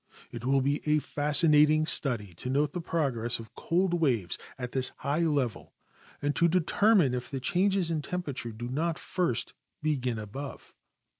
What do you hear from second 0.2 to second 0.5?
It